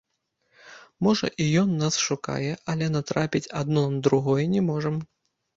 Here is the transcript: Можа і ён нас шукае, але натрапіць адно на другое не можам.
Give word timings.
Можа 1.07 1.27
і 1.45 1.45
ён 1.61 1.69
нас 1.83 1.99
шукае, 2.07 2.53
але 2.73 2.89
натрапіць 2.97 3.45
адно 3.63 3.85
на 3.93 4.03
другое 4.09 4.43
не 4.57 4.65
можам. 4.73 4.95